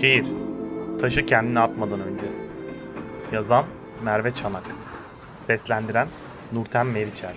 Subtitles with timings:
[0.00, 0.26] Şiir
[1.00, 2.26] Taşı kendine atmadan önce
[3.32, 3.64] Yazan
[4.04, 4.64] Merve Çanak
[5.46, 6.08] Seslendiren
[6.52, 7.36] Nurten Meriçer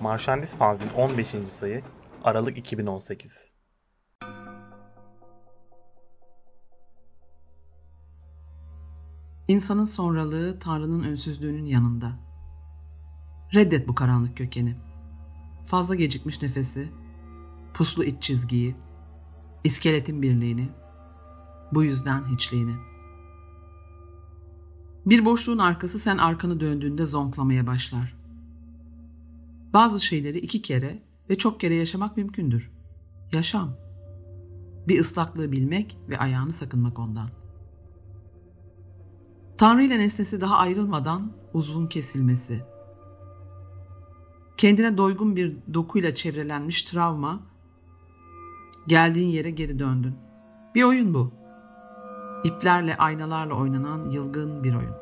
[0.00, 1.34] Marşandis Fanzin 15.
[1.48, 1.82] sayı
[2.24, 3.52] Aralık 2018
[9.48, 12.12] İnsanın sonralığı Tanrı'nın önsüzlüğünün yanında.
[13.54, 14.76] Reddet bu karanlık kökeni.
[15.64, 16.88] Fazla gecikmiş nefesi,
[17.74, 18.74] puslu iç çizgiyi,
[19.64, 20.68] iskeletin birliğini,
[21.72, 22.74] bu yüzden hiçliğini.
[25.06, 28.16] Bir boşluğun arkası sen arkanı döndüğünde zonklamaya başlar.
[29.72, 32.70] Bazı şeyleri iki kere ve çok kere yaşamak mümkündür.
[33.32, 33.70] Yaşam.
[34.88, 37.28] Bir ıslaklığı bilmek ve ayağını sakınmak ondan.
[39.58, 42.64] Tanrı ile nesnesi daha ayrılmadan uzvun kesilmesi.
[44.56, 47.40] Kendine doygun bir dokuyla çevrelenmiş travma,
[48.86, 50.14] geldiğin yere geri döndün.
[50.74, 51.41] Bir oyun bu.
[52.44, 54.94] İplerle, aynalarla oynanan yılgın bir oyun.